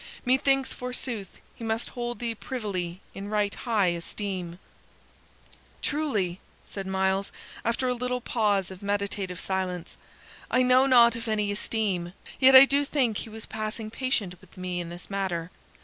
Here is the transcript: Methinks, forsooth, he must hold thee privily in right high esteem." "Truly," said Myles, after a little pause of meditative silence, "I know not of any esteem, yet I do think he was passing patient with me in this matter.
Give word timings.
Methinks, 0.25 0.73
forsooth, 0.73 1.37
he 1.53 1.63
must 1.63 1.89
hold 1.89 2.17
thee 2.17 2.33
privily 2.33 3.01
in 3.13 3.29
right 3.29 3.53
high 3.53 3.89
esteem." 3.89 4.57
"Truly," 5.83 6.39
said 6.65 6.87
Myles, 6.87 7.31
after 7.63 7.87
a 7.87 7.93
little 7.93 8.19
pause 8.19 8.71
of 8.71 8.81
meditative 8.81 9.39
silence, 9.39 9.97
"I 10.49 10.63
know 10.63 10.87
not 10.87 11.15
of 11.15 11.27
any 11.27 11.51
esteem, 11.51 12.13
yet 12.39 12.55
I 12.55 12.65
do 12.65 12.83
think 12.83 13.17
he 13.17 13.29
was 13.29 13.45
passing 13.45 13.91
patient 13.91 14.41
with 14.41 14.57
me 14.57 14.79
in 14.79 14.89
this 14.89 15.07
matter. 15.07 15.51